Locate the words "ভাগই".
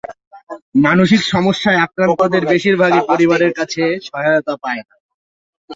2.81-3.01